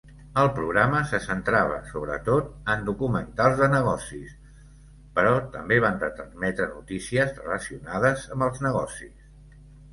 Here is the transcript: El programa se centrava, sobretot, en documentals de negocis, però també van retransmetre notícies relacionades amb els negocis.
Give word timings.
El 0.43 0.47
programa 0.59 1.01
se 1.09 1.17
centrava, 1.25 1.75
sobretot, 1.89 2.47
en 2.75 2.87
documentals 2.87 3.61
de 3.61 3.69
negocis, 3.75 4.33
però 5.19 5.37
també 5.59 5.79
van 5.87 6.03
retransmetre 6.07 6.69
notícies 6.75 7.39
relacionades 7.45 8.29
amb 8.39 8.51
els 8.51 8.69
negocis. 8.69 9.65